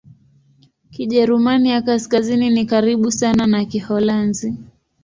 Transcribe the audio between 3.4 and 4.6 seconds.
na Kiholanzi.